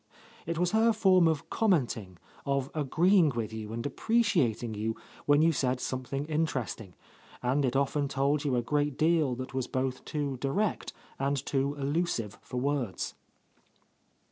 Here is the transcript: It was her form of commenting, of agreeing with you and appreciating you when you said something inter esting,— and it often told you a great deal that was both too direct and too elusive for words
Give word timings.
It 0.47 0.57
was 0.57 0.71
her 0.71 0.93
form 0.93 1.27
of 1.27 1.47
commenting, 1.51 2.17
of 2.43 2.71
agreeing 2.73 3.29
with 3.35 3.53
you 3.53 3.71
and 3.71 3.85
appreciating 3.85 4.73
you 4.73 4.95
when 5.27 5.43
you 5.43 5.51
said 5.51 5.79
something 5.79 6.25
inter 6.27 6.63
esting,— 6.63 6.93
and 7.43 7.63
it 7.63 7.75
often 7.75 8.07
told 8.07 8.43
you 8.43 8.55
a 8.55 8.63
great 8.63 8.97
deal 8.97 9.35
that 9.35 9.53
was 9.53 9.67
both 9.67 10.03
too 10.03 10.37
direct 10.37 10.91
and 11.19 11.37
too 11.45 11.75
elusive 11.75 12.39
for 12.41 12.57
words 12.57 13.13